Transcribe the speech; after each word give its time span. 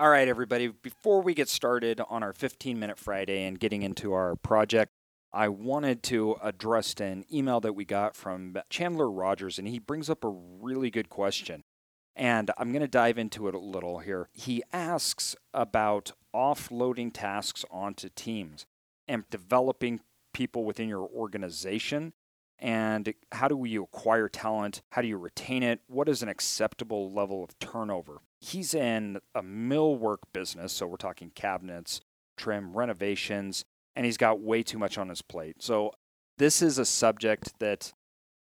All 0.00 0.08
right, 0.08 0.28
everybody, 0.28 0.68
before 0.68 1.20
we 1.20 1.34
get 1.34 1.46
started 1.46 2.00
on 2.08 2.22
our 2.22 2.32
15 2.32 2.78
minute 2.78 2.98
Friday 2.98 3.44
and 3.44 3.60
getting 3.60 3.82
into 3.82 4.14
our 4.14 4.34
project, 4.34 4.92
I 5.30 5.48
wanted 5.48 6.02
to 6.04 6.36
address 6.42 6.94
an 7.00 7.26
email 7.30 7.60
that 7.60 7.74
we 7.74 7.84
got 7.84 8.16
from 8.16 8.56
Chandler 8.70 9.10
Rogers, 9.10 9.58
and 9.58 9.68
he 9.68 9.78
brings 9.78 10.08
up 10.08 10.24
a 10.24 10.30
really 10.30 10.90
good 10.90 11.10
question. 11.10 11.64
And 12.16 12.50
I'm 12.56 12.72
going 12.72 12.80
to 12.80 12.88
dive 12.88 13.18
into 13.18 13.46
it 13.46 13.54
a 13.54 13.58
little 13.58 13.98
here. 13.98 14.30
He 14.32 14.62
asks 14.72 15.36
about 15.52 16.12
offloading 16.34 17.10
tasks 17.12 17.66
onto 17.70 18.08
teams 18.08 18.64
and 19.06 19.28
developing 19.28 20.00
people 20.32 20.64
within 20.64 20.88
your 20.88 21.06
organization. 21.14 22.14
And 22.60 23.12
how 23.32 23.48
do 23.48 23.64
you 23.64 23.84
acquire 23.84 24.28
talent? 24.28 24.82
How 24.90 25.02
do 25.02 25.08
you 25.08 25.16
retain 25.16 25.62
it? 25.62 25.80
What 25.86 26.08
is 26.08 26.22
an 26.22 26.28
acceptable 26.28 27.10
level 27.10 27.42
of 27.42 27.58
turnover? 27.58 28.20
he's 28.40 28.74
in 28.74 29.18
a 29.34 29.42
millwork 29.42 30.18
business, 30.32 30.72
so 30.72 30.86
we're 30.86 30.96
talking 30.96 31.30
cabinets, 31.34 32.00
trim, 32.36 32.76
renovations, 32.76 33.64
and 33.94 34.06
he's 34.06 34.16
got 34.16 34.40
way 34.40 34.62
too 34.62 34.78
much 34.78 34.98
on 34.98 35.08
his 35.08 35.22
plate. 35.22 35.62
So 35.62 35.92
this 36.38 36.62
is 36.62 36.78
a 36.78 36.84
subject 36.84 37.58
that 37.58 37.92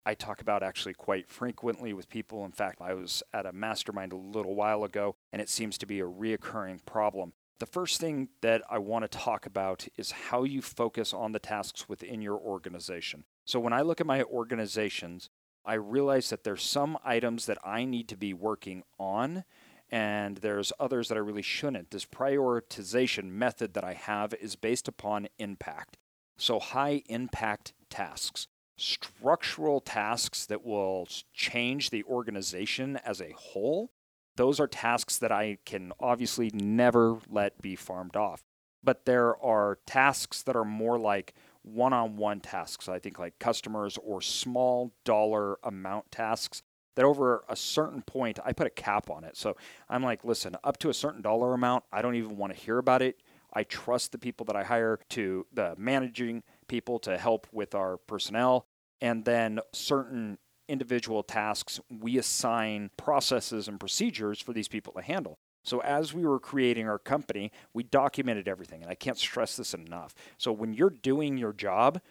I 0.05 0.13
talk 0.13 0.41
about 0.41 0.61
actually 0.61 0.94
quite 0.94 1.30
frequently 1.30 1.94
with 1.94 2.09
people. 2.09 2.45
In 2.45 2.52
fact, 2.52 2.81
I 2.81 2.94
was 2.94 3.23
at 3.34 3.45
a 3.45 3.53
mastermind 3.53 4.11
a 4.11 4.17
little 4.17 4.53
while 4.53 4.84
ago, 4.84 5.16
and 5.31 5.41
it 5.41 5.50
seems 5.50 5.77
to 5.80 5.86
be 5.86 6.00
a 6.00 6.05
reoccurring 6.05 6.86
problem. 6.86 7.34
The 7.59 7.66
first 7.66 8.02
thing 8.02 8.30
that 8.41 8.64
I 8.70 8.80
want 8.80 9.09
to 9.09 9.18
talk 9.18 9.45
about 9.45 9.88
is 9.95 10.12
how 10.12 10.44
you 10.44 10.62
focus 10.62 11.14
on 11.14 11.32
the 11.32 11.40
tasks 11.40 11.88
within 11.88 12.22
your 12.22 12.38
organization. 12.38 13.23
So 13.45 13.59
when 13.59 13.72
I 13.72 13.81
look 13.81 14.02
at 14.02 14.08
my 14.08 14.23
organizations, 14.23 15.30
I 15.64 15.76
realize 15.76 16.30
that 16.30 16.44
there's 16.44 16.64
some 16.64 16.98
items 17.04 17.45
that 17.45 17.58
I 17.64 17.86
need 17.86 18.09
to 18.09 18.18
be 18.18 18.34
working 18.34 18.84
on 19.00 19.45
and 19.90 20.38
there's 20.38 20.73
others 20.80 21.08
that 21.08 21.16
I 21.16 21.22
really 21.22 21.41
shouldn't. 21.41 21.91
This 21.91 22.05
prioritization 22.05 23.26
method 23.26 23.73
that 23.76 23.84
I 23.84 23.94
have 23.94 24.34
is 24.34 24.56
based 24.56 24.88
upon 24.88 25.28
impact. 25.38 25.97
So, 26.38 26.59
high 26.59 27.03
impact 27.08 27.73
tasks, 27.90 28.47
structural 28.78 29.80
tasks 29.80 30.45
that 30.47 30.66
will 30.66 31.08
change 31.34 31.92
the 31.92 32.03
organization 32.03 32.97
as 33.06 33.22
a 33.22 33.34
whole, 33.38 33.92
those 34.36 34.59
are 34.59 34.67
tasks 34.67 35.17
that 35.19 35.31
I 35.31 35.58
can 35.66 35.91
obviously 36.00 36.52
never 36.53 37.19
let 37.30 37.61
be 37.61 37.75
farmed 37.75 38.16
off. 38.16 38.44
But 38.83 39.05
there 39.05 39.36
are 39.44 39.80
tasks 39.86 40.44
that 40.44 40.55
are 40.55 40.66
more 40.66 41.00
like 41.00 41.33
one 41.64 41.94
on 41.94 42.17
one 42.17 42.39
tasks, 42.39 42.88
I 42.88 43.00
think 43.00 43.17
like 43.17 43.39
customers 43.39 43.97
or 44.03 44.22
small 44.22 44.94
dollar 45.03 45.58
amount 45.63 46.11
tasks 46.11 46.61
that 46.95 47.06
over 47.06 47.44
a 47.50 47.56
certain 47.56 48.02
point, 48.02 48.39
I 48.45 48.53
put 48.53 48.67
a 48.67 48.72
cap 48.72 49.09
on 49.09 49.23
it. 49.23 49.36
So 49.36 49.56
I'm 49.89 50.03
like, 50.03 50.23
listen, 50.23 50.56
up 50.63 50.78
to 50.80 50.89
a 50.89 50.94
certain 50.94 51.22
dollar 51.22 51.53
amount, 51.53 51.83
I 51.91 52.02
don't 52.02 52.16
even 52.16 52.38
want 52.38 52.53
to 52.53 52.59
hear 52.59 52.78
about 52.78 53.02
it. 53.02 53.22
I 53.53 53.63
trust 53.63 54.11
the 54.11 54.17
people 54.17 54.45
that 54.45 54.56
I 54.56 54.63
hire 54.63 55.00
to 55.11 55.45
the 55.53 55.75
managing 55.78 56.44
people 56.67 57.00
to 57.00 57.17
help 57.17 57.47
with 57.52 57.75
our 57.75 57.97
personnel. 57.97 58.66
And 59.02 59.25
then 59.25 59.59
certain 59.73 60.38
individual 60.67 61.23
tasks, 61.23 61.80
we 61.89 62.17
assign 62.17 62.89
processes 62.97 63.67
and 63.67 63.80
procedures 63.80 64.39
for 64.39 64.53
these 64.53 64.67
people 64.67 64.94
to 64.94 65.02
handle. 65.02 65.38
So 65.63 65.80
as 65.80 66.13
we 66.13 66.25
were 66.25 66.39
creating 66.39 66.88
our 66.88 66.99
company, 66.99 67.52
we 67.73 67.83
documented 67.83 68.47
everything. 68.47 68.83
And 68.83 68.91
I 68.91 68.95
can't 68.95 69.17
stress 69.17 69.57
this 69.57 69.73
enough. 69.73 70.13
So 70.38 70.52
when 70.52 70.73
you're 70.73 70.91
doing 70.91 71.38
your 71.38 71.53
job, 71.53 72.02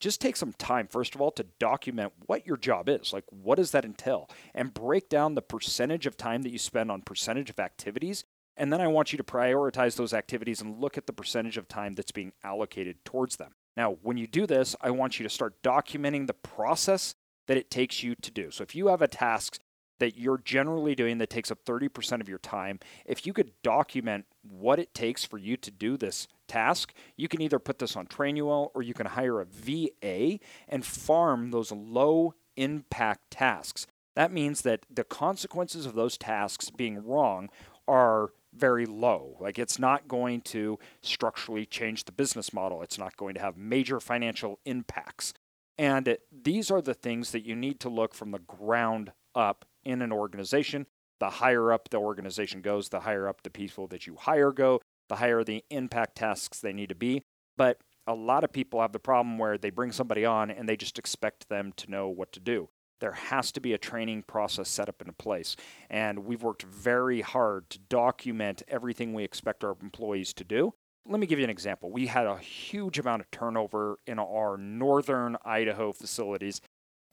just 0.00 0.20
take 0.20 0.36
some 0.36 0.52
time, 0.52 0.88
first 0.88 1.14
of 1.14 1.20
all, 1.20 1.30
to 1.32 1.46
document 1.58 2.12
what 2.26 2.46
your 2.46 2.56
job 2.56 2.88
is. 2.88 3.12
Like, 3.12 3.24
what 3.30 3.56
does 3.56 3.70
that 3.72 3.84
entail? 3.84 4.28
And 4.54 4.74
break 4.74 5.08
down 5.08 5.34
the 5.34 5.42
percentage 5.42 6.06
of 6.06 6.16
time 6.16 6.42
that 6.42 6.50
you 6.50 6.58
spend 6.58 6.90
on 6.90 7.02
percentage 7.02 7.50
of 7.50 7.58
activities. 7.58 8.24
And 8.56 8.72
then 8.72 8.80
I 8.80 8.88
want 8.88 9.12
you 9.12 9.16
to 9.16 9.24
prioritize 9.24 9.96
those 9.96 10.12
activities 10.12 10.60
and 10.60 10.80
look 10.80 10.98
at 10.98 11.06
the 11.06 11.12
percentage 11.12 11.56
of 11.56 11.68
time 11.68 11.94
that's 11.94 12.10
being 12.10 12.32
allocated 12.42 13.04
towards 13.04 13.36
them. 13.36 13.52
Now, 13.76 13.96
when 14.02 14.16
you 14.16 14.26
do 14.26 14.46
this, 14.46 14.74
I 14.80 14.90
want 14.90 15.20
you 15.20 15.22
to 15.22 15.30
start 15.30 15.62
documenting 15.62 16.26
the 16.26 16.34
process 16.34 17.14
that 17.48 17.56
it 17.56 17.70
takes 17.70 18.02
you 18.02 18.14
to 18.14 18.30
do. 18.30 18.50
So 18.50 18.62
if 18.62 18.74
you 18.74 18.86
have 18.86 19.02
a 19.02 19.08
task 19.08 19.58
that 19.98 20.16
you're 20.16 20.38
generally 20.38 20.94
doing 20.94 21.18
that 21.18 21.30
takes 21.30 21.50
up 21.50 21.64
30% 21.64 22.20
of 22.20 22.28
your 22.28 22.38
time, 22.38 22.78
if 23.04 23.26
you 23.26 23.32
could 23.32 23.50
document 23.64 24.26
what 24.48 24.78
it 24.78 24.94
takes 24.94 25.24
for 25.24 25.38
you 25.38 25.56
to 25.56 25.70
do 25.72 25.96
this 25.96 26.28
task, 26.46 26.94
you 27.16 27.26
can 27.26 27.42
either 27.42 27.58
put 27.58 27.80
this 27.80 27.96
on 27.96 28.06
Trainual 28.06 28.70
or 28.74 28.82
you 28.82 28.94
can 28.94 29.06
hire 29.06 29.40
a 29.40 29.44
VA 29.44 30.38
and 30.68 30.84
farm 30.84 31.50
those 31.50 31.72
low 31.72 32.34
impact 32.56 33.30
tasks. 33.30 33.86
That 34.14 34.32
means 34.32 34.62
that 34.62 34.86
the 34.90 35.04
consequences 35.04 35.86
of 35.86 35.94
those 35.94 36.16
tasks 36.16 36.70
being 36.70 37.04
wrong 37.04 37.48
are 37.86 38.30
very 38.54 38.86
low. 38.86 39.36
Like 39.40 39.58
it's 39.58 39.78
not 39.78 40.08
going 40.08 40.42
to 40.42 40.78
structurally 41.02 41.66
change 41.66 42.04
the 42.04 42.12
business 42.12 42.52
model, 42.52 42.82
it's 42.82 42.98
not 42.98 43.16
going 43.16 43.34
to 43.34 43.40
have 43.40 43.56
major 43.56 44.00
financial 44.00 44.58
impacts. 44.64 45.34
And 45.78 46.18
these 46.32 46.70
are 46.70 46.82
the 46.82 46.94
things 46.94 47.30
that 47.30 47.46
you 47.46 47.54
need 47.54 47.78
to 47.80 47.88
look 47.88 48.14
from 48.14 48.32
the 48.32 48.40
ground 48.40 49.12
up 49.34 49.64
in 49.84 50.02
an 50.02 50.12
organization. 50.12 50.86
The 51.20 51.30
higher 51.30 51.72
up 51.72 51.88
the 51.90 51.98
organization 51.98 52.60
goes, 52.60 52.88
the 52.88 53.00
higher 53.00 53.28
up 53.28 53.42
the 53.42 53.50
people 53.50 53.86
that 53.88 54.06
you 54.06 54.16
hire 54.16 54.52
go, 54.52 54.80
the 55.08 55.16
higher 55.16 55.44
the 55.44 55.64
impact 55.70 56.16
tasks 56.16 56.60
they 56.60 56.72
need 56.72 56.88
to 56.88 56.94
be. 56.94 57.22
But 57.56 57.80
a 58.06 58.14
lot 58.14 58.44
of 58.44 58.52
people 58.52 58.80
have 58.80 58.92
the 58.92 58.98
problem 58.98 59.38
where 59.38 59.58
they 59.58 59.70
bring 59.70 59.92
somebody 59.92 60.24
on 60.24 60.50
and 60.50 60.68
they 60.68 60.76
just 60.76 60.98
expect 60.98 61.48
them 61.48 61.72
to 61.76 61.90
know 61.90 62.08
what 62.08 62.32
to 62.32 62.40
do. 62.40 62.68
There 63.00 63.12
has 63.12 63.52
to 63.52 63.60
be 63.60 63.72
a 63.72 63.78
training 63.78 64.24
process 64.24 64.68
set 64.68 64.88
up 64.88 65.02
in 65.02 65.12
place. 65.12 65.54
And 65.88 66.20
we've 66.20 66.42
worked 66.42 66.62
very 66.62 67.20
hard 67.20 67.70
to 67.70 67.78
document 67.78 68.62
everything 68.66 69.14
we 69.14 69.22
expect 69.22 69.62
our 69.62 69.76
employees 69.80 70.32
to 70.34 70.44
do. 70.44 70.74
Let 71.08 71.20
me 71.20 71.26
give 71.26 71.38
you 71.38 71.44
an 71.44 71.50
example. 71.50 71.90
We 71.90 72.06
had 72.06 72.26
a 72.26 72.36
huge 72.36 72.98
amount 72.98 73.22
of 73.22 73.30
turnover 73.30 73.98
in 74.06 74.18
our 74.18 74.58
northern 74.58 75.36
Idaho 75.44 75.90
facilities, 75.90 76.60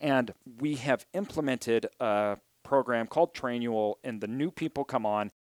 and 0.02 0.34
we 0.60 0.76
have 0.76 1.06
implemented 1.14 1.88
a 2.00 2.38
program 2.64 3.08
called 3.08 3.34
Trainual, 3.34 3.96
and 4.04 4.20
the 4.20 4.28
new 4.28 4.52
people 4.52 4.84
come 4.84 5.06
on 5.06 5.32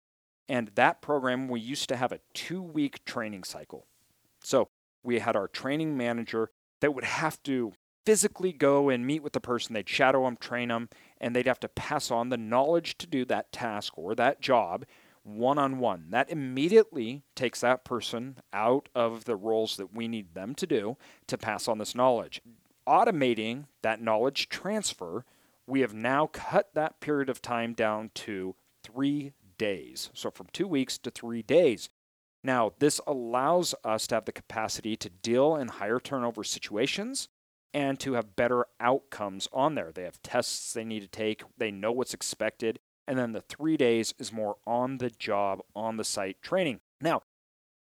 and 0.48 0.70
that 0.75 1.00
program, 1.00 1.48
we 1.48 1.60
used 1.60 1.88
to 1.88 1.97
have 1.97 2.12
a 2.12 2.20
two 2.32 2.62
week 2.62 3.04
training 3.04 3.44
cycle. 3.44 3.87
So 4.43 4.69
we 5.03 5.19
had 5.19 5.37
our 5.37 5.48
training 5.48 5.97
manager 5.97 6.50
that 6.81 6.94
would 6.94 7.04
have 7.04 7.43
to 7.44 7.72
physically 8.04 8.53
go 8.53 8.91
and 8.91 9.06
meet 9.06 9.22
with 9.22 9.32
the 9.32 9.41
person. 9.41 9.72
They'd 9.72 9.88
shadow 9.88 10.25
them, 10.25 10.37
train 10.37 10.69
them, 10.69 10.91
and 11.19 11.34
they'd 11.34 11.47
have 11.47 11.60
to 11.60 11.69
pass 11.69 12.10
on 12.10 12.28
the 12.28 12.37
knowledge 12.37 12.98
to 12.98 13.06
do 13.06 13.25
that 13.26 13.50
task 13.53 13.97
or 13.97 14.14
that 14.14 14.43
job 14.43 14.84
one 15.24 15.58
on 15.58 15.78
one. 15.78 16.06
That 16.10 16.30
immediately 16.30 17.22
takes 17.34 17.60
that 17.62 17.84
person 17.84 18.38
out 18.52 18.88
of 18.94 19.24
the 19.24 19.36
roles 19.36 19.76
that 19.76 19.94
we 19.94 20.06
need 20.06 20.34
them 20.34 20.54
to 20.56 20.66
do 20.66 20.96
to 21.26 21.38
pass 21.38 21.66
on 21.66 21.78
this 21.78 21.94
knowledge. 21.94 22.40
Automating 22.86 23.64
that 23.82 24.00
knowledge 24.00 24.48
transfer, 24.48 25.24
we 25.66 25.80
have 25.80 25.94
now 25.94 26.26
cut 26.26 26.68
that 26.74 27.00
period 27.00 27.28
of 27.28 27.40
time 27.40 27.72
down 27.72 28.10
to 28.14 28.54
three 28.82 29.32
days. 29.58 30.10
So 30.12 30.30
from 30.30 30.46
two 30.52 30.68
weeks 30.68 30.98
to 30.98 31.10
three 31.10 31.42
days. 31.42 31.88
Now, 32.42 32.74
this 32.78 33.00
allows 33.06 33.74
us 33.82 34.06
to 34.08 34.16
have 34.16 34.26
the 34.26 34.32
capacity 34.32 34.96
to 34.96 35.08
deal 35.08 35.56
in 35.56 35.68
higher 35.68 35.98
turnover 35.98 36.44
situations 36.44 37.28
and 37.72 37.98
to 38.00 38.12
have 38.12 38.36
better 38.36 38.66
outcomes 38.78 39.48
on 39.50 39.74
there. 39.74 39.90
They 39.92 40.02
have 40.02 40.22
tests 40.22 40.74
they 40.74 40.84
need 40.84 41.00
to 41.00 41.08
take, 41.08 41.42
they 41.56 41.70
know 41.70 41.90
what's 41.90 42.12
expected, 42.12 42.80
and 43.06 43.19
then 43.19 43.32
the 43.32 43.41
three 43.41 43.76
days 43.76 44.15
is 44.19 44.32
more 44.32 44.56
on 44.66 44.98
the 44.98 45.10
job, 45.10 45.60
on 45.75 45.97
the 45.97 46.04
site 46.04 46.41
training. 46.42 46.81
Now, 47.00 47.22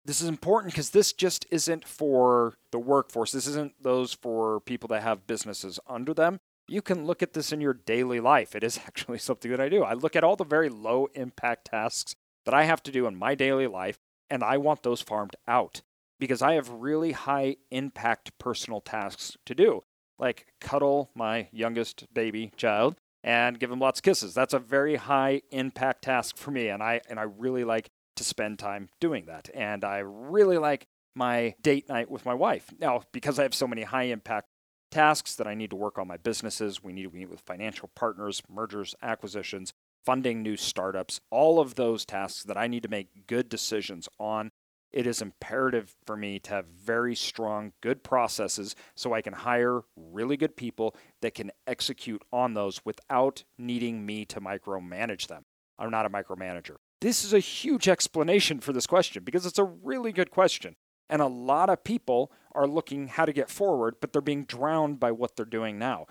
this 0.04 0.20
is 0.20 0.28
important 0.28 0.72
because 0.72 0.90
this 0.90 1.12
just 1.12 1.46
isn't 1.50 1.86
for 1.86 2.54
the 2.72 2.78
workforce. 2.78 3.32
This 3.32 3.46
isn't 3.46 3.82
those 3.82 4.12
for 4.12 4.60
people 4.60 4.88
that 4.88 5.02
have 5.02 5.26
businesses 5.26 5.80
under 5.86 6.12
them 6.12 6.40
you 6.68 6.82
can 6.82 7.04
look 7.04 7.22
at 7.22 7.32
this 7.32 7.52
in 7.52 7.60
your 7.60 7.74
daily 7.74 8.20
life. 8.20 8.54
It 8.54 8.64
is 8.64 8.78
actually 8.86 9.18
something 9.18 9.50
that 9.50 9.60
I 9.60 9.68
do. 9.68 9.82
I 9.82 9.94
look 9.94 10.16
at 10.16 10.24
all 10.24 10.36
the 10.36 10.44
very 10.44 10.68
low 10.68 11.08
impact 11.14 11.66
tasks 11.66 12.14
that 12.44 12.54
I 12.54 12.64
have 12.64 12.82
to 12.84 12.92
do 12.92 13.06
in 13.06 13.16
my 13.16 13.34
daily 13.34 13.66
life, 13.66 13.98
and 14.30 14.42
I 14.42 14.58
want 14.58 14.82
those 14.82 15.00
farmed 15.00 15.36
out 15.48 15.82
because 16.18 16.42
I 16.42 16.54
have 16.54 16.68
really 16.70 17.12
high 17.12 17.56
impact 17.70 18.38
personal 18.38 18.80
tasks 18.80 19.36
to 19.46 19.54
do, 19.54 19.82
like 20.18 20.46
cuddle 20.60 21.10
my 21.14 21.48
youngest 21.52 22.12
baby 22.12 22.52
child 22.56 22.96
and 23.24 23.58
give 23.58 23.70
him 23.70 23.80
lots 23.80 23.98
of 23.98 24.04
kisses. 24.04 24.34
That's 24.34 24.54
a 24.54 24.58
very 24.58 24.96
high 24.96 25.40
impact 25.50 26.02
task 26.02 26.36
for 26.36 26.50
me, 26.50 26.68
and 26.68 26.82
I 26.82 27.00
and 27.08 27.18
I 27.18 27.22
really 27.24 27.64
like 27.64 27.90
to 28.16 28.22
spend 28.22 28.58
time 28.58 28.88
doing 29.00 29.24
that. 29.26 29.48
And 29.54 29.82
I 29.82 29.98
really 29.98 30.58
like 30.58 30.86
my 31.16 31.54
date 31.62 31.88
night 31.88 32.10
with 32.10 32.24
my 32.26 32.34
wife. 32.34 32.72
Now, 32.78 33.02
because 33.12 33.38
I 33.38 33.42
have 33.42 33.54
so 33.54 33.66
many 33.66 33.82
high 33.82 34.04
impact 34.04 34.48
tasks 34.90 35.34
that 35.36 35.46
I 35.46 35.54
need 35.54 35.70
to 35.70 35.76
work 35.76 35.98
on 35.98 36.06
my 36.06 36.18
businesses. 36.18 36.82
We 36.82 36.92
need 36.92 37.10
to 37.10 37.16
meet 37.16 37.30
with 37.30 37.40
financial 37.40 37.90
partners, 37.96 38.42
mergers, 38.48 38.94
acquisitions, 39.02 39.72
funding 40.04 40.42
new 40.42 40.56
startups, 40.56 41.20
all 41.30 41.58
of 41.58 41.74
those 41.74 42.04
tasks 42.04 42.44
that 42.44 42.56
I 42.56 42.68
need 42.68 42.82
to 42.84 42.88
make 42.88 43.26
good 43.26 43.48
decisions 43.48 44.08
on. 44.20 44.50
It 44.94 45.08
is 45.08 45.20
imperative 45.20 45.96
for 46.06 46.16
me 46.16 46.38
to 46.38 46.50
have 46.50 46.66
very 46.66 47.16
strong, 47.16 47.72
good 47.80 48.04
processes 48.04 48.76
so 48.94 49.12
I 49.12 49.22
can 49.22 49.32
hire 49.32 49.80
really 49.96 50.36
good 50.36 50.56
people 50.56 50.94
that 51.20 51.34
can 51.34 51.50
execute 51.66 52.22
on 52.32 52.54
those 52.54 52.80
without 52.84 53.42
needing 53.58 54.06
me 54.06 54.24
to 54.26 54.40
micromanage 54.40 55.26
them. 55.26 55.46
I'm 55.80 55.90
not 55.90 56.06
a 56.06 56.10
micromanager. 56.10 56.76
This 57.00 57.24
is 57.24 57.32
a 57.32 57.40
huge 57.40 57.88
explanation 57.88 58.60
for 58.60 58.72
this 58.72 58.86
question 58.86 59.24
because 59.24 59.46
it's 59.46 59.58
a 59.58 59.64
really 59.64 60.12
good 60.12 60.30
question. 60.30 60.76
And 61.10 61.20
a 61.20 61.26
lot 61.26 61.70
of 61.70 61.82
people 61.82 62.30
are 62.52 62.68
looking 62.68 63.08
how 63.08 63.24
to 63.24 63.32
get 63.32 63.50
forward, 63.50 63.96
but 64.00 64.12
they're 64.12 64.22
being 64.22 64.44
drowned 64.44 65.00
by 65.00 65.10
what 65.10 65.34
they're 65.34 65.44
doing 65.44 65.76
now. 65.76 66.06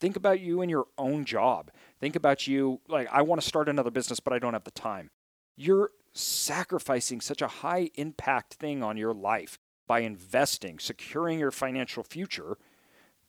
Think 0.00 0.16
about 0.16 0.40
you 0.40 0.62
and 0.62 0.70
your 0.70 0.86
own 0.96 1.26
job. 1.26 1.70
Think 2.00 2.16
about 2.16 2.46
you 2.46 2.80
like, 2.88 3.08
I 3.12 3.20
want 3.20 3.42
to 3.42 3.46
start 3.46 3.68
another 3.68 3.90
business, 3.90 4.20
but 4.20 4.32
I 4.32 4.38
don't 4.38 4.54
have 4.54 4.64
the 4.64 4.70
time. 4.70 5.10
You're 5.54 5.90
sacrificing 6.14 7.20
such 7.20 7.42
a 7.42 7.48
high 7.48 7.90
impact 7.94 8.54
thing 8.54 8.82
on 8.82 8.96
your 8.96 9.14
life 9.14 9.58
by 9.86 10.00
investing, 10.00 10.78
securing 10.78 11.38
your 11.38 11.50
financial 11.50 12.02
future 12.02 12.56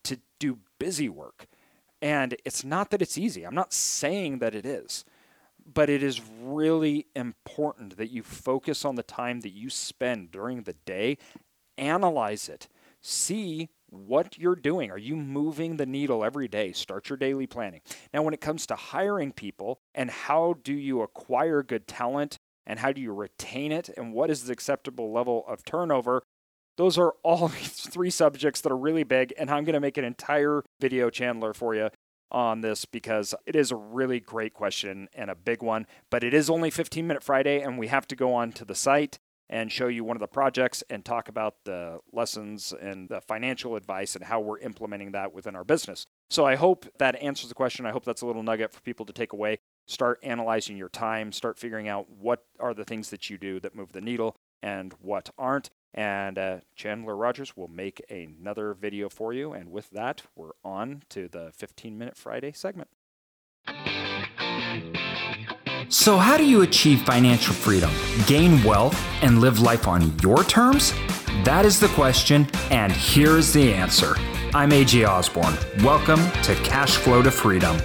to 0.03 0.19
do 0.39 0.59
busy 0.79 1.09
work. 1.09 1.47
And 2.01 2.35
it's 2.43 2.63
not 2.63 2.91
that 2.91 3.01
it's 3.01 3.17
easy. 3.17 3.45
I'm 3.45 3.55
not 3.55 3.73
saying 3.73 4.39
that 4.39 4.53
it 4.53 4.65
is 4.65 5.05
but 5.65 5.89
it 5.89 6.03
is 6.03 6.21
really 6.41 7.07
important 7.15 7.97
that 7.97 8.11
you 8.11 8.23
focus 8.23 8.83
on 8.83 8.95
the 8.95 9.03
time 9.03 9.41
that 9.41 9.53
you 9.53 9.69
spend 9.69 10.31
during 10.31 10.63
the 10.63 10.73
day, 10.85 11.17
analyze 11.77 12.49
it, 12.49 12.67
see 13.01 13.69
what 13.89 14.37
you're 14.37 14.55
doing. 14.55 14.91
Are 14.91 14.97
you 14.97 15.15
moving 15.15 15.77
the 15.77 15.85
needle 15.85 16.23
every 16.23 16.47
day? 16.47 16.71
Start 16.71 17.09
your 17.09 17.17
daily 17.17 17.47
planning. 17.47 17.81
Now, 18.13 18.23
when 18.23 18.33
it 18.33 18.41
comes 18.41 18.65
to 18.67 18.75
hiring 18.75 19.31
people 19.31 19.79
and 19.93 20.09
how 20.09 20.55
do 20.63 20.73
you 20.73 21.01
acquire 21.01 21.63
good 21.63 21.87
talent 21.87 22.39
and 22.65 22.79
how 22.79 22.91
do 22.91 23.01
you 23.01 23.13
retain 23.13 23.71
it 23.71 23.89
and 23.97 24.13
what 24.13 24.29
is 24.29 24.43
the 24.43 24.53
acceptable 24.53 25.11
level 25.11 25.43
of 25.47 25.63
turnover, 25.63 26.23
those 26.77 26.97
are 26.97 27.13
all 27.23 27.47
three 27.53 28.09
subjects 28.09 28.61
that 28.61 28.71
are 28.71 28.77
really 28.77 29.03
big, 29.03 29.33
and 29.37 29.49
I'm 29.49 29.63
going 29.63 29.73
to 29.73 29.79
make 29.79 29.97
an 29.97 30.05
entire 30.05 30.63
video 30.79 31.09
Chandler 31.09 31.53
for 31.53 31.75
you 31.75 31.89
on 32.31 32.61
this 32.61 32.85
because 32.85 33.35
it 33.45 33.55
is 33.55 33.71
a 33.71 33.75
really 33.75 34.19
great 34.19 34.53
question 34.53 35.07
and 35.13 35.29
a 35.29 35.35
big 35.35 35.61
one. 35.61 35.85
But 36.09 36.23
it 36.23 36.33
is 36.33 36.49
only 36.49 36.71
15 36.71 37.05
Minute 37.05 37.23
Friday, 37.23 37.61
and 37.61 37.77
we 37.77 37.87
have 37.87 38.07
to 38.07 38.15
go 38.15 38.33
on 38.33 38.51
to 38.53 38.65
the 38.65 38.75
site 38.75 39.19
and 39.49 39.71
show 39.71 39.87
you 39.87 40.03
one 40.03 40.15
of 40.15 40.21
the 40.21 40.27
projects 40.27 40.83
and 40.89 41.05
talk 41.05 41.29
about 41.29 41.55
the 41.65 41.99
lessons 42.11 42.73
and 42.81 43.07
the 43.09 43.21
financial 43.21 43.75
advice 43.75 44.15
and 44.15 44.25
how 44.25 44.39
we're 44.39 44.59
implementing 44.59 45.11
that 45.11 45.31
within 45.31 45.55
our 45.55 45.63
business. 45.63 46.07
So 46.31 46.45
I 46.45 46.55
hope 46.55 46.87
that 46.97 47.15
answers 47.21 47.49
the 47.49 47.55
question. 47.55 47.85
I 47.85 47.91
hope 47.91 48.03
that's 48.03 48.21
a 48.21 48.25
little 48.25 48.41
nugget 48.41 48.73
for 48.73 48.81
people 48.81 49.05
to 49.05 49.13
take 49.13 49.31
away. 49.31 49.59
Start 49.85 50.19
analyzing 50.23 50.77
your 50.77 50.89
time, 50.89 51.31
start 51.31 51.57
figuring 51.57 51.87
out 51.87 52.09
what 52.09 52.45
are 52.59 52.73
the 52.73 52.85
things 52.85 53.09
that 53.09 53.29
you 53.29 53.37
do 53.37 53.59
that 53.59 53.75
move 53.75 53.91
the 53.91 54.01
needle 54.01 54.35
and 54.61 54.93
what 55.01 55.29
aren't. 55.37 55.69
And 55.93 56.37
uh, 56.39 56.59
Chandler 56.75 57.15
Rogers 57.15 57.55
will 57.55 57.67
make 57.67 58.01
another 58.09 58.73
video 58.73 59.09
for 59.09 59.33
you. 59.33 59.53
And 59.53 59.71
with 59.71 59.89
that, 59.91 60.23
we're 60.35 60.53
on 60.63 61.03
to 61.09 61.27
the 61.27 61.51
15 61.53 61.97
Minute 61.97 62.17
Friday 62.17 62.51
segment. 62.53 62.89
So, 65.89 66.17
how 66.17 66.37
do 66.37 66.45
you 66.45 66.61
achieve 66.61 67.03
financial 67.03 67.53
freedom, 67.53 67.91
gain 68.25 68.63
wealth, 68.63 68.99
and 69.21 69.41
live 69.41 69.59
life 69.59 69.87
on 69.87 70.17
your 70.19 70.43
terms? 70.45 70.93
That 71.43 71.65
is 71.65 71.79
the 71.79 71.89
question, 71.89 72.47
and 72.71 72.91
here's 72.91 73.53
the 73.53 73.71
answer. 73.73 74.15
I'm 74.55 74.71
AJ 74.71 75.07
Osborne. 75.07 75.55
Welcome 75.83 76.19
to 76.43 76.55
Cash 76.63 76.97
Flow 76.97 77.21
to 77.21 77.29
Freedom. 77.29 77.77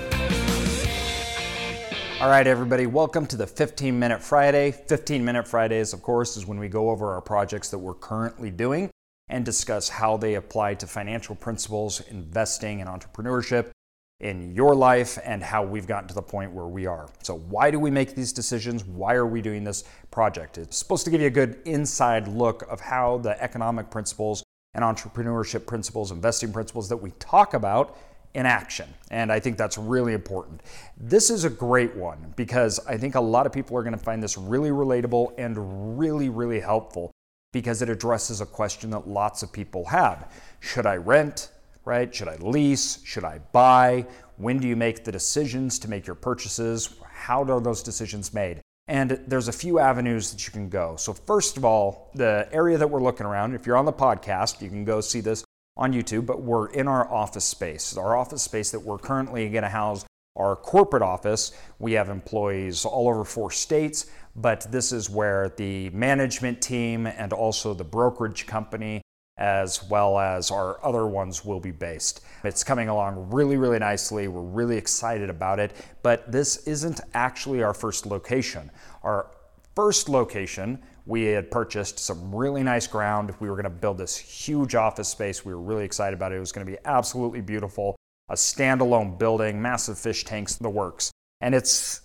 All 2.21 2.29
right, 2.29 2.49
everybody, 2.49 2.87
welcome 2.87 3.27
to 3.27 3.37
the 3.37 3.47
15 3.47 3.97
Minute 3.97 4.21
Friday. 4.21 4.73
15 4.73 5.25
Minute 5.25 5.47
Fridays, 5.47 5.93
of 5.93 6.03
course, 6.03 6.37
is 6.37 6.47
when 6.47 6.59
we 6.59 6.69
go 6.69 6.91
over 6.91 7.13
our 7.15 7.21
projects 7.21 7.71
that 7.71 7.79
we're 7.79 7.95
currently 7.95 8.51
doing 8.51 8.91
and 9.29 9.45
discuss 9.45 9.89
how 9.89 10.17
they 10.17 10.35
apply 10.35 10.75
to 10.75 10.89
financial 10.89 11.37
principles, 11.37 12.01
investing, 12.11 12.81
and 12.81 12.91
entrepreneurship 12.91 13.71
in 14.19 14.53
your 14.53 14.75
life 14.75 15.17
and 15.25 15.45
how 15.45 15.63
we've 15.63 15.87
gotten 15.87 16.09
to 16.09 16.15
the 16.15 16.21
point 16.21 16.51
where 16.51 16.67
we 16.67 16.87
are. 16.87 17.09
So, 17.23 17.37
why 17.37 17.71
do 17.71 17.79
we 17.79 17.89
make 17.89 18.17
these 18.17 18.33
decisions? 18.33 18.85
Why 18.85 19.15
are 19.15 19.27
we 19.27 19.41
doing 19.41 19.63
this 19.63 19.85
project? 20.11 20.59
It's 20.59 20.77
supposed 20.77 21.05
to 21.05 21.13
give 21.13 21.21
you 21.21 21.29
a 21.29 21.31
good 21.31 21.61
inside 21.67 22.27
look 22.27 22.65
of 22.69 22.81
how 22.81 23.19
the 23.19 23.41
economic 23.41 23.91
principles 23.91 24.43
and 24.75 24.83
entrepreneurship 24.85 25.67
principles, 25.67 26.11
investing 26.11 26.53
principles 26.53 26.89
that 26.89 26.97
we 26.97 27.13
talk 27.21 27.55
about 27.55 27.97
in 28.35 28.47
action. 28.47 28.89
And 29.11 29.33
I 29.33 29.41
think 29.41 29.57
that's 29.57 29.79
really 29.79 30.13
important. 30.13 30.63
This 30.97 31.31
is 31.31 31.45
a 31.45 31.51
great 31.51 31.95
one 31.97 32.35
because 32.37 32.79
I 32.87 32.97
think 32.97 33.15
a 33.15 33.21
lot 33.21 33.47
of 33.47 33.53
people 33.53 33.77
are 33.77 33.83
going 33.83 33.97
to 33.97 34.03
find 34.03 34.23
this 34.23 34.37
really 34.37 34.71
relatable 34.71 35.33
and 35.39 35.99
really, 35.99 36.29
really 36.29 36.61
helpful 36.61 37.11
because 37.53 37.83
it 37.83 37.89
addresses 37.89 38.41
a 38.41 38.47
question 38.47 38.91
that 38.91 39.09
lots 39.09 39.43
of 39.43 39.53
people 39.53 39.85
have. 39.87 40.33
Should 40.61 40.87
I 40.87 40.97
rent? 40.97 41.51
Right? 41.85 42.15
Should 42.15 42.29
I 42.29 42.37
lease? 42.37 43.03
Should 43.05 43.25
I 43.25 43.39
buy? 43.53 44.07
When 44.37 44.59
do 44.59 44.69
you 44.69 44.77
make 44.77 45.05
the 45.05 45.13
decisions 45.13 45.79
to 45.81 45.89
make 45.89 46.07
your 46.07 46.17
purchases? 46.17 46.95
How 47.03 47.43
are 47.43 47.61
those 47.61 47.83
decisions 47.83 48.35
made? 48.35 48.61
And 48.89 49.21
there's 49.27 49.49
a 49.49 49.53
few 49.53 49.79
avenues 49.79 50.31
that 50.33 50.47
you 50.47 50.53
can 50.53 50.69
go. 50.69 50.97
So, 50.97 51.13
first 51.13 51.57
of 51.57 51.65
all, 51.65 52.11
the 52.15 52.49
area 52.53 52.79
that 52.79 52.89
we're 52.89 53.03
looking 53.03 53.27
around, 53.27 53.55
if 53.55 53.67
you're 53.67 53.77
on 53.77 53.85
the 53.85 53.93
podcast, 53.93 54.63
you 54.63 54.69
can 54.69 54.85
go 54.85 55.01
see 55.01 55.21
this 55.21 55.45
on 55.79 55.93
YouTube, 55.93 56.27
but 56.27 56.43
we're 56.43 56.69
in 56.71 56.89
our 56.89 57.11
office 57.11 57.45
space. 57.45 57.97
Our 57.97 58.17
office 58.17 58.43
space 58.43 58.71
that 58.73 58.81
we're 58.81 58.99
currently 58.99 59.49
going 59.49 59.63
to 59.63 59.69
house 59.69 60.05
our 60.37 60.57
corporate 60.57 61.03
office. 61.03 61.53
We 61.79 61.93
have 61.93 62.09
employees 62.09 62.85
all 62.85 63.09
over 63.09 63.25
four 63.25 63.51
states, 63.51 64.07
but 64.35 64.67
this 64.71 64.93
is 64.93 65.09
where 65.09 65.51
the 65.51 65.91
management 65.91 66.61
team 66.61 67.07
and 67.07 67.33
also 67.33 67.75
the 67.75 67.85
brokerage 67.85 68.47
company, 68.47 69.03
as 69.37 69.89
well 69.89 70.19
as 70.19 70.51
our 70.51 70.85
other 70.85 71.07
ones, 71.07 71.45
will 71.45 71.61
be 71.61 71.71
based. 71.71 72.23
It's 72.45 72.65
coming 72.65 72.89
along 72.89 73.31
really, 73.31 73.57
really 73.57 73.79
nicely. 73.79 74.27
We're 74.27 74.43
really 74.43 74.77
excited 74.77 75.31
about 75.31 75.61
it, 75.61 75.73
but 76.03 76.31
this 76.31 76.67
isn't 76.67 77.01
actually 77.15 77.63
our 77.63 77.75
first 77.75 78.05
location. 78.05 78.71
Our 79.03 79.31
first 79.77 80.09
location 80.09 80.83
we 81.09 81.25
had 81.25 81.51
purchased 81.51 81.99
some 81.99 82.35
really 82.35 82.63
nice 82.63 82.87
ground. 82.87 83.35
We 83.41 83.49
were 83.49 83.57
going 83.57 83.65
to 83.65 83.71
build 83.71 83.97
this 83.97 84.15
huge 84.15 84.75
office 84.75 85.09
space. 85.09 85.43
We 85.43 85.55
were 85.55 85.61
really 85.61 85.87
excited 85.87 86.15
about 86.15 86.33
it. 86.33 86.37
It 86.37 86.41
was 86.41 86.53
going 86.53 86.67
to 86.67 86.71
be 86.71 86.79
absolutely 86.85 87.41
beautiful, 87.41 87.97
a 88.29 88.35
standalone 88.35 89.19
building, 89.19 89.61
massive 89.61 89.99
fish 89.99 90.25
tanks, 90.25 90.57
the 90.57 90.69
works. 90.69 91.11
And 91.41 91.55
it's, 91.55 92.03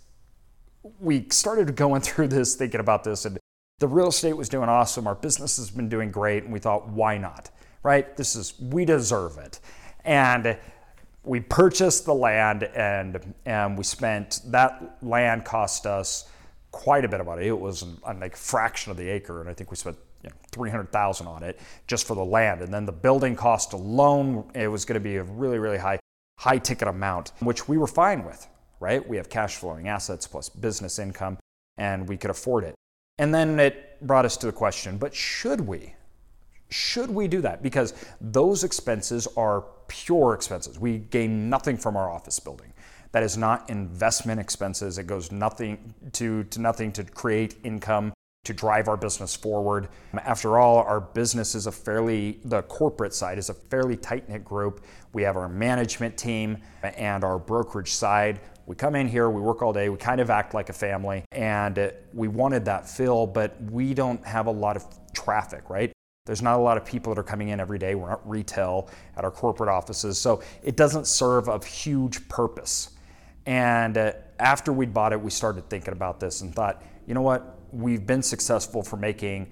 we 1.01 1.27
started 1.31 1.75
going 1.75 1.99
through 2.07 2.29
this, 2.29 2.55
thinking 2.55 2.79
about 2.79 3.03
this, 3.03 3.25
and 3.25 3.37
the 3.79 3.89
real 3.89 4.07
estate 4.07 4.37
was 4.37 4.47
doing 4.47 4.69
awesome. 4.69 5.05
Our 5.05 5.15
business 5.15 5.57
has 5.57 5.69
been 5.69 5.89
doing 5.89 6.09
great. 6.09 6.43
And 6.45 6.53
we 6.53 6.59
thought, 6.59 6.87
why 6.87 7.17
not? 7.17 7.49
Right? 7.83 8.15
This 8.15 8.37
is, 8.37 8.53
we 8.57 8.85
deserve 8.85 9.37
it. 9.37 9.59
And 10.05 10.57
we 11.25 11.41
purchased 11.41 12.05
the 12.05 12.13
land 12.13 12.63
and, 12.63 13.33
and 13.45 13.77
we 13.77 13.83
spent, 13.83 14.39
that 14.45 14.97
land 15.01 15.43
cost 15.43 15.85
us 15.85 16.29
quite 16.73 17.05
a 17.05 17.07
bit 17.07 17.21
of 17.21 17.27
money. 17.27 17.47
It 17.47 17.57
was 17.57 17.85
a 18.03 18.13
like 18.13 18.35
fraction 18.35 18.91
of 18.91 18.97
the 18.97 19.07
acre, 19.07 19.39
and 19.39 19.49
I 19.49 19.53
think 19.53 19.71
we 19.71 19.77
spent 19.77 19.95
you 20.23 20.29
know, 20.29 20.35
300,000 20.51 21.27
on 21.27 21.43
it 21.43 21.59
just 21.87 22.05
for 22.05 22.15
the 22.15 22.25
land. 22.25 22.61
And 22.61 22.73
then 22.73 22.85
the 22.85 22.91
building 22.91 23.35
cost 23.35 23.71
alone, 23.71 24.49
it 24.53 24.67
was 24.67 24.83
going 24.83 24.95
to 24.95 24.99
be 24.99 25.15
a 25.17 25.23
really, 25.23 25.59
really 25.59 25.77
high, 25.77 25.99
high 26.39 26.57
ticket 26.57 26.87
amount, 26.87 27.31
which 27.39 27.69
we 27.69 27.77
were 27.77 27.87
fine 27.87 28.25
with, 28.25 28.47
right? 28.79 29.07
We 29.07 29.15
have 29.17 29.29
cash 29.29 29.55
flowing 29.55 29.87
assets 29.87 30.27
plus 30.27 30.49
business 30.49 30.99
income, 30.99 31.37
and 31.77 32.09
we 32.09 32.17
could 32.17 32.31
afford 32.31 32.63
it. 32.63 32.75
And 33.19 33.33
then 33.33 33.59
it 33.59 34.01
brought 34.01 34.25
us 34.25 34.35
to 34.37 34.47
the 34.47 34.51
question, 34.51 34.97
but 34.97 35.13
should 35.13 35.61
we? 35.61 35.93
Should 36.69 37.11
we 37.11 37.27
do 37.27 37.39
that? 37.41 37.61
Because 37.61 37.93
those 38.19 38.63
expenses 38.63 39.27
are 39.37 39.65
pure 39.87 40.33
expenses. 40.33 40.79
We 40.79 40.97
gain 40.97 41.49
nothing 41.49 41.77
from 41.77 41.95
our 41.95 42.09
office 42.09 42.39
building. 42.39 42.73
That 43.13 43.23
is 43.23 43.37
not 43.37 43.69
investment 43.69 44.39
expenses. 44.39 44.97
It 44.97 45.07
goes 45.07 45.31
nothing 45.31 45.93
to, 46.13 46.43
to 46.45 46.59
nothing 46.59 46.91
to 46.93 47.03
create 47.03 47.55
income 47.63 48.11
to 48.43 48.53
drive 48.53 48.89
our 48.89 48.97
business 48.97 49.35
forward. 49.35 49.87
After 50.13 50.57
all, 50.57 50.79
our 50.79 50.99
business 50.99 51.55
is 51.55 51.65
a 51.65 51.71
fairly, 51.71 52.39
the 52.43 52.63
corporate 52.63 53.13
side 53.13 53.37
is 53.37 53.49
a 53.49 53.53
fairly 53.53 53.95
tight 53.95 54.27
knit 54.27 54.43
group. 54.43 54.83
We 55.13 55.21
have 55.23 55.37
our 55.37 55.47
management 55.47 56.17
team 56.17 56.57
and 56.81 57.23
our 57.23 57.39
brokerage 57.39 57.93
side. 57.93 58.41
We 58.65 58.75
come 58.75 58.95
in 58.95 59.07
here, 59.07 59.29
we 59.29 59.41
work 59.41 59.61
all 59.61 59.73
day, 59.73 59.89
we 59.89 59.97
kind 59.97 60.19
of 60.19 60.29
act 60.29 60.53
like 60.53 60.69
a 60.69 60.73
family, 60.73 61.23
and 61.31 61.93
we 62.13 62.27
wanted 62.27 62.65
that 62.65 62.89
fill, 62.89 63.27
but 63.27 63.61
we 63.63 63.93
don't 63.93 64.25
have 64.25 64.47
a 64.47 64.51
lot 64.51 64.75
of 64.75 64.85
traffic, 65.13 65.69
right? 65.69 65.91
There's 66.25 66.41
not 66.41 66.57
a 66.57 66.61
lot 66.61 66.77
of 66.77 66.85
people 66.85 67.13
that 67.13 67.19
are 67.19 67.25
coming 67.25 67.49
in 67.49 67.59
every 67.59 67.77
day. 67.77 67.95
We're 67.95 68.09
not 68.09 68.27
retail 68.29 68.89
at 69.17 69.23
our 69.23 69.31
corporate 69.31 69.69
offices, 69.69 70.17
so 70.17 70.41
it 70.63 70.75
doesn't 70.77 71.07
serve 71.07 71.47
a 71.47 71.63
huge 71.63 72.27
purpose. 72.29 72.92
And 73.45 73.97
uh, 73.97 74.13
after 74.39 74.71
we'd 74.71 74.93
bought 74.93 75.13
it, 75.13 75.21
we 75.21 75.29
started 75.29 75.69
thinking 75.69 75.93
about 75.93 76.19
this 76.19 76.41
and 76.41 76.53
thought, 76.53 76.83
you 77.07 77.13
know 77.13 77.21
what? 77.21 77.59
We've 77.71 78.05
been 78.05 78.21
successful 78.21 78.83
for 78.83 78.97
making 78.97 79.51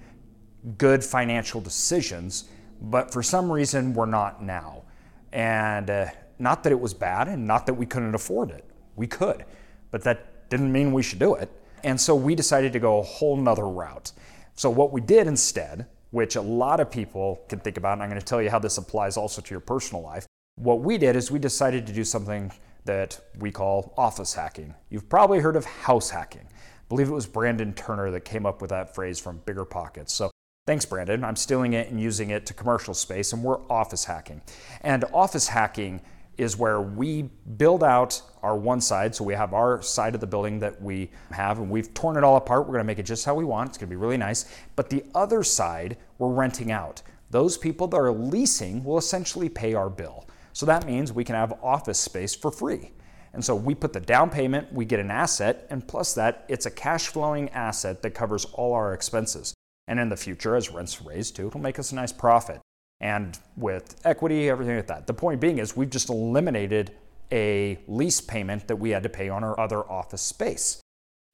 good 0.78 1.04
financial 1.04 1.60
decisions, 1.60 2.44
but 2.80 3.12
for 3.12 3.22
some 3.22 3.50
reason, 3.50 3.94
we're 3.94 4.06
not 4.06 4.42
now. 4.42 4.84
And 5.32 5.90
uh, 5.90 6.06
not 6.38 6.62
that 6.64 6.72
it 6.72 6.80
was 6.80 6.94
bad 6.94 7.28
and 7.28 7.46
not 7.46 7.66
that 7.66 7.74
we 7.74 7.86
couldn't 7.86 8.14
afford 8.14 8.50
it. 8.50 8.64
We 8.96 9.06
could, 9.06 9.44
but 9.90 10.02
that 10.02 10.48
didn't 10.50 10.72
mean 10.72 10.92
we 10.92 11.02
should 11.02 11.18
do 11.18 11.34
it. 11.34 11.50
And 11.84 12.00
so 12.00 12.14
we 12.14 12.34
decided 12.34 12.72
to 12.74 12.78
go 12.78 12.98
a 12.98 13.02
whole 13.02 13.36
nother 13.36 13.66
route. 13.66 14.12
So 14.54 14.70
what 14.70 14.92
we 14.92 15.00
did 15.00 15.26
instead, 15.26 15.86
which 16.10 16.36
a 16.36 16.42
lot 16.42 16.78
of 16.78 16.90
people 16.90 17.44
can 17.48 17.58
think 17.58 17.76
about, 17.76 17.94
and 17.94 18.02
I'm 18.02 18.08
going 18.08 18.20
to 18.20 18.26
tell 18.26 18.42
you 18.42 18.50
how 18.50 18.58
this 18.58 18.78
applies 18.78 19.16
also 19.16 19.40
to 19.40 19.50
your 19.50 19.60
personal 19.60 20.02
life. 20.02 20.26
What 20.56 20.80
we 20.80 20.98
did 20.98 21.16
is 21.16 21.30
we 21.30 21.38
decided 21.38 21.86
to 21.86 21.92
do 21.92 22.04
something 22.04 22.52
that 22.84 23.20
we 23.38 23.50
call 23.50 23.94
office 23.96 24.34
hacking. 24.34 24.74
You've 24.90 25.08
probably 25.08 25.40
heard 25.40 25.56
of 25.56 25.64
house 25.64 26.10
hacking, 26.10 26.46
I 26.52 26.88
believe 26.88 27.08
it 27.08 27.12
was 27.12 27.26
Brandon 27.26 27.72
Turner 27.74 28.10
that 28.10 28.24
came 28.24 28.44
up 28.44 28.60
with 28.60 28.70
that 28.70 28.94
phrase 28.94 29.18
from 29.18 29.38
Bigger 29.46 29.64
Pockets. 29.64 30.12
So 30.12 30.30
Thanks, 30.64 30.84
Brandon. 30.84 31.24
I'm 31.24 31.34
stealing 31.34 31.72
it 31.72 31.90
and 31.90 32.00
using 32.00 32.30
it 32.30 32.46
to 32.46 32.54
commercial 32.54 32.94
space, 32.94 33.32
and 33.32 33.42
we're 33.42 33.58
office 33.68 34.04
hacking. 34.04 34.42
And 34.82 35.04
office 35.12 35.48
hacking 35.48 36.00
is 36.38 36.56
where 36.56 36.80
we 36.80 37.22
build 37.56 37.82
out 37.82 38.22
our 38.44 38.56
one 38.56 38.80
side. 38.80 39.12
So 39.12 39.24
we 39.24 39.34
have 39.34 39.54
our 39.54 39.82
side 39.82 40.14
of 40.14 40.20
the 40.20 40.26
building 40.28 40.60
that 40.60 40.80
we 40.80 41.10
have, 41.32 41.58
and 41.58 41.68
we've 41.68 41.92
torn 41.94 42.16
it 42.16 42.22
all 42.22 42.36
apart. 42.36 42.68
We're 42.68 42.74
to 42.78 42.84
make 42.84 43.00
it 43.00 43.06
just 43.06 43.24
how 43.24 43.34
we 43.34 43.44
want. 43.44 43.70
It's 43.70 43.78
to 43.78 43.86
be 43.90 43.96
really 43.96 44.16
nice. 44.16 44.44
But 44.76 44.88
the 44.88 45.04
other 45.16 45.42
side, 45.42 45.96
we're 46.18 46.32
renting 46.32 46.70
out. 46.70 47.02
Those 47.30 47.58
people 47.58 47.88
that 47.88 47.96
are 47.96 48.12
leasing 48.12 48.84
will 48.84 48.98
essentially 48.98 49.48
pay 49.48 49.74
our 49.74 49.90
bill. 49.90 50.26
So 50.52 50.66
that 50.66 50.86
means 50.86 51.12
we 51.12 51.24
can 51.24 51.34
have 51.34 51.58
office 51.62 51.98
space 51.98 52.34
for 52.34 52.50
free. 52.50 52.92
And 53.32 53.44
so 53.44 53.54
we 53.54 53.74
put 53.74 53.92
the 53.92 54.00
down 54.00 54.28
payment, 54.28 54.72
we 54.72 54.84
get 54.84 55.00
an 55.00 55.10
asset, 55.10 55.66
and 55.70 55.86
plus 55.86 56.14
that, 56.14 56.44
it's 56.48 56.66
a 56.66 56.70
cash 56.70 57.08
flowing 57.08 57.48
asset 57.50 58.02
that 58.02 58.10
covers 58.10 58.44
all 58.44 58.74
our 58.74 58.92
expenses. 58.92 59.54
And 59.88 59.98
in 59.98 60.10
the 60.10 60.16
future, 60.16 60.54
as 60.54 60.70
rents 60.70 61.00
raise 61.00 61.30
too, 61.30 61.48
it'll 61.48 61.60
make 61.60 61.78
us 61.78 61.92
a 61.92 61.94
nice 61.94 62.12
profit. 62.12 62.60
And 63.00 63.38
with 63.56 64.00
equity, 64.04 64.48
everything 64.48 64.76
like 64.76 64.86
that. 64.86 65.06
The 65.06 65.14
point 65.14 65.40
being 65.40 65.58
is 65.58 65.76
we've 65.76 65.90
just 65.90 66.08
eliminated 66.08 66.92
a 67.32 67.78
lease 67.88 68.20
payment 68.20 68.68
that 68.68 68.76
we 68.76 68.90
had 68.90 69.02
to 69.02 69.08
pay 69.08 69.28
on 69.28 69.42
our 69.42 69.58
other 69.58 69.80
office 69.90 70.22
space. 70.22 70.80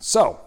So 0.00 0.40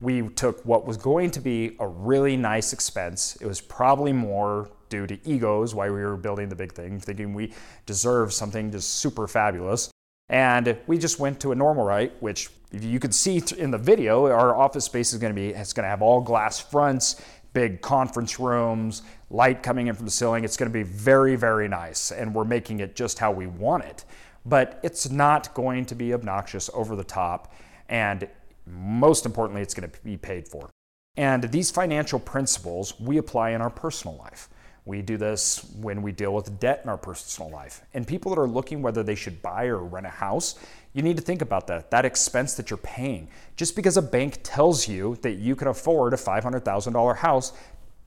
we 0.00 0.28
took 0.28 0.64
what 0.64 0.86
was 0.86 0.96
going 0.96 1.30
to 1.32 1.40
be 1.40 1.76
a 1.80 1.88
really 1.88 2.36
nice 2.36 2.72
expense. 2.72 3.36
It 3.40 3.46
was 3.46 3.60
probably 3.60 4.12
more 4.12 4.70
due 4.90 5.06
to 5.06 5.18
egos 5.28 5.74
why 5.74 5.86
we 5.86 6.00
were 6.00 6.16
building 6.16 6.50
the 6.50 6.56
big 6.56 6.72
thing, 6.72 7.00
thinking 7.00 7.32
we 7.32 7.54
deserve 7.86 8.32
something 8.32 8.70
just 8.70 8.98
super 8.98 9.26
fabulous. 9.26 9.90
And 10.28 10.76
we 10.86 10.98
just 10.98 11.18
went 11.18 11.40
to 11.40 11.52
a 11.52 11.54
normal 11.54 11.84
right, 11.84 12.12
which 12.20 12.50
you 12.70 13.00
could 13.00 13.14
see 13.14 13.42
in 13.56 13.70
the 13.70 13.78
video, 13.78 14.26
our 14.26 14.54
office 14.54 14.84
space 14.84 15.12
is 15.12 15.18
going 15.18 15.34
to 15.34 15.40
be, 15.40 15.48
it's 15.48 15.72
going 15.72 15.84
to 15.84 15.88
have 15.88 16.02
all 16.02 16.20
glass 16.20 16.60
fronts 16.60 17.20
big 17.52 17.80
conference 17.80 18.38
rooms, 18.38 19.02
light 19.30 19.62
coming 19.62 19.88
in 19.88 19.94
from 19.94 20.04
the 20.04 20.10
ceiling. 20.10 20.44
It's 20.44 20.56
going 20.56 20.70
to 20.70 20.72
be 20.72 20.82
very, 20.82 21.36
very 21.36 21.68
nice, 21.68 22.12
and 22.12 22.34
we're 22.34 22.44
making 22.44 22.80
it 22.80 22.94
just 22.94 23.18
how 23.18 23.32
we 23.32 23.46
want 23.46 23.84
it. 23.84 24.04
But 24.46 24.80
it's 24.82 25.10
not 25.10 25.52
going 25.54 25.84
to 25.86 25.94
be 25.94 26.14
obnoxious, 26.14 26.70
over 26.72 26.96
the 26.96 27.04
top, 27.04 27.52
and 27.88 28.28
most 28.66 29.26
importantly, 29.26 29.62
it's 29.62 29.74
going 29.74 29.90
to 29.90 30.00
be 30.02 30.16
paid 30.16 30.48
for. 30.48 30.70
And 31.16 31.44
these 31.44 31.70
financial 31.70 32.20
principles 32.20 32.98
we 33.00 33.18
apply 33.18 33.50
in 33.50 33.60
our 33.60 33.70
personal 33.70 34.16
life. 34.16 34.48
We 34.84 35.02
do 35.02 35.16
this 35.16 35.64
when 35.80 36.02
we 36.02 36.12
deal 36.12 36.34
with 36.34 36.58
debt 36.58 36.80
in 36.82 36.90
our 36.90 36.96
personal 36.98 37.50
life. 37.50 37.82
And 37.94 38.06
people 38.06 38.34
that 38.34 38.40
are 38.40 38.48
looking 38.48 38.82
whether 38.82 39.02
they 39.02 39.14
should 39.14 39.42
buy 39.42 39.66
or 39.66 39.78
rent 39.78 40.06
a 40.06 40.10
house, 40.10 40.58
you 40.92 41.02
need 41.02 41.16
to 41.16 41.22
think 41.22 41.42
about 41.42 41.66
that, 41.68 41.90
that 41.90 42.04
expense 42.04 42.54
that 42.54 42.70
you're 42.70 42.76
paying. 42.78 43.28
Just 43.56 43.76
because 43.76 43.96
a 43.96 44.02
bank 44.02 44.40
tells 44.42 44.88
you 44.88 45.16
that 45.22 45.34
you 45.34 45.54
can 45.54 45.68
afford 45.68 46.12
a 46.12 46.16
$500,000 46.16 47.16
house 47.16 47.52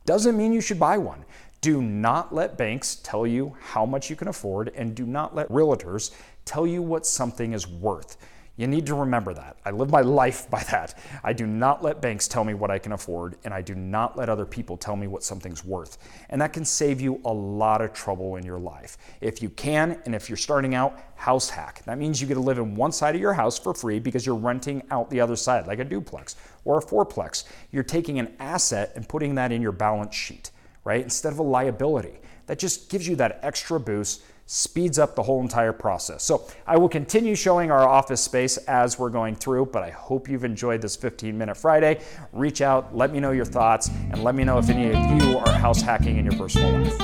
doesn't 0.06 0.38
mean 0.38 0.52
you 0.52 0.62
should 0.62 0.80
buy 0.80 0.98
one. 0.98 1.24
Do 1.62 1.82
not 1.82 2.36
let 2.36 2.58
banks 2.58 2.96
tell 2.96 3.26
you 3.26 3.56
how 3.62 3.86
much 3.86 4.10
you 4.10 4.18
can 4.18 4.28
afford, 4.28 4.70
and 4.76 4.94
do 4.94 5.06
not 5.06 5.34
let 5.34 5.48
realtors 5.48 6.12
tell 6.44 6.68
you 6.68 6.82
what 6.82 7.06
something 7.06 7.54
is 7.54 7.66
worth. 7.66 8.18
You 8.56 8.68
need 8.68 8.86
to 8.86 8.94
remember 8.94 9.34
that. 9.34 9.58
I 9.66 9.72
live 9.72 9.90
my 9.90 10.02
life 10.02 10.48
by 10.48 10.62
that. 10.66 11.00
I 11.24 11.34
do 11.34 11.48
not 11.48 11.84
let 11.84 12.02
banks 12.02 12.28
tell 12.28 12.44
me 12.44 12.54
what 12.54 12.70
I 12.70 12.78
can 12.78 12.92
afford, 12.92 13.36
and 13.44 13.52
I 13.52 13.64
do 13.64 13.74
not 13.74 14.16
let 14.16 14.30
other 14.30 14.46
people 14.46 14.78
tell 14.78 14.96
me 14.96 15.08
what 15.08 15.24
something's 15.24 15.66
worth. 15.66 15.98
And 16.30 16.40
that 16.40 16.54
can 16.54 16.64
save 16.64 17.02
you 17.02 17.20
a 17.26 17.34
lot 17.34 17.82
of 17.82 17.94
trouble 17.94 18.36
in 18.36 18.46
your 18.46 18.60
life. 18.60 18.98
If 19.22 19.42
you 19.42 19.50
can, 19.50 20.00
and 20.06 20.14
if 20.14 20.30
you're 20.30 20.38
starting 20.38 20.76
out, 20.76 21.00
house 21.16 21.50
hack. 21.50 21.82
That 21.86 21.98
means 21.98 22.22
you 22.22 22.28
get 22.28 22.36
to 22.36 22.42
live 22.42 22.60
in 22.60 22.76
one 22.76 22.92
side 22.92 23.16
of 23.16 23.22
your 23.22 23.34
house 23.34 23.58
for 23.58 23.74
free 23.74 24.00
because 24.00 24.24
you're 24.24 24.36
renting 24.36 24.84
out 24.92 25.10
the 25.10 25.20
other 25.20 25.36
side, 25.36 25.66
like 25.66 25.80
a 25.80 25.84
duplex 25.84 26.36
or 26.64 26.78
a 26.78 26.82
fourplex. 26.82 27.46
You're 27.72 27.82
taking 27.82 28.20
an 28.20 28.36
asset 28.40 28.92
and 28.96 29.10
putting 29.10 29.34
that 29.36 29.52
in 29.52 29.64
your 29.64 29.72
balance 29.72 30.14
sheet, 30.14 30.52
right? 30.84 31.02
Instead 31.02 31.34
of 31.34 31.40
a 31.40 31.44
liability. 31.44 32.20
That 32.46 32.60
just 32.60 32.90
gives 32.90 33.08
you 33.08 33.16
that 33.16 33.40
extra 33.42 33.80
boost 33.80 34.22
speeds 34.54 35.00
up 35.00 35.16
the 35.16 35.24
whole 35.24 35.42
entire 35.42 35.74
process. 35.74 36.24
So 36.24 36.46
I 36.68 36.78
will 36.78 36.88
continue 36.88 37.34
showing 37.34 37.72
our 37.72 37.88
office 37.88 38.22
space 38.22 38.58
as 38.58 39.00
we're 39.00 39.10
going 39.10 39.36
through, 39.36 39.66
but 39.68 39.82
I 39.82 39.90
hope 39.90 40.30
you've 40.30 40.44
enjoyed 40.44 40.80
this 40.80 40.96
15 40.96 41.36
minute 41.36 41.58
Friday. 41.58 42.02
Reach 42.32 42.62
out, 42.62 42.96
let 42.96 43.12
me 43.12 43.20
know 43.20 43.32
your 43.32 43.46
thoughts, 43.46 43.90
and 43.90 44.24
let 44.24 44.36
me 44.36 44.44
know 44.44 44.60
if 44.60 44.70
any 44.70 44.90
of 44.92 45.24
you 45.24 45.40
are 45.40 45.50
house 45.50 45.82
hacking 45.82 46.18
in 46.18 46.26
your 46.26 46.36
personal 46.36 46.72
life. 46.80 46.98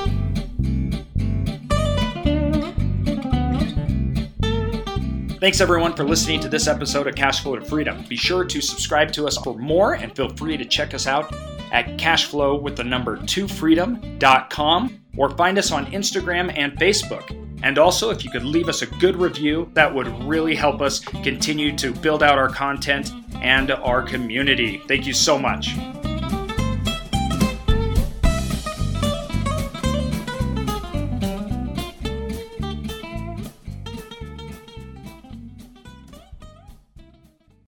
Thanks 5.39 5.61
everyone 5.61 5.95
for 5.95 6.03
listening 6.03 6.41
to 6.41 6.49
this 6.49 6.67
episode 6.67 7.07
of 7.07 7.15
Cashflow 7.15 7.59
to 7.59 7.65
Freedom. 7.65 8.03
Be 8.07 8.17
sure 8.17 8.43
to 8.43 8.61
subscribe 8.61 9.11
to 9.13 9.25
us 9.25 9.37
for 9.37 9.57
more 9.57 9.93
and 9.93 10.15
feel 10.15 10.29
free 10.35 10.57
to 10.57 10.65
check 10.65 10.93
us 10.93 11.07
out 11.07 11.33
at 11.71 11.97
cashflow 11.97 12.61
with 12.61 12.75
the 12.75 12.83
number 12.83 13.17
2freedom.com 13.17 14.99
or 15.17 15.29
find 15.31 15.57
us 15.57 15.71
on 15.71 15.85
Instagram 15.87 16.53
and 16.55 16.73
Facebook. 16.73 17.38
And 17.63 17.77
also, 17.77 18.09
if 18.09 18.23
you 18.23 18.31
could 18.31 18.43
leave 18.43 18.69
us 18.69 18.81
a 18.81 18.85
good 18.85 19.15
review, 19.15 19.69
that 19.73 19.93
would 19.93 20.07
really 20.23 20.55
help 20.55 20.81
us 20.81 20.99
continue 20.99 21.75
to 21.77 21.93
build 21.93 22.23
out 22.23 22.37
our 22.37 22.49
content 22.49 23.11
and 23.41 23.71
our 23.71 24.01
community. 24.01 24.81
Thank 24.87 25.05
you 25.05 25.13
so 25.13 25.37
much. 25.37 25.75